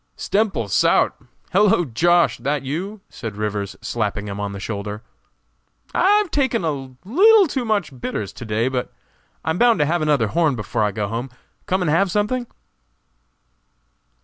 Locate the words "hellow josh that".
1.51-2.63